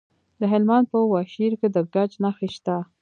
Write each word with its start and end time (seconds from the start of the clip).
د 0.39 0.41
هلمند 0.51 0.85
په 0.91 0.97
واشیر 1.13 1.51
کې 1.59 1.67
د 1.75 1.77
ګچ 1.93 2.11
نښې 2.23 2.47
شته. 2.55 2.75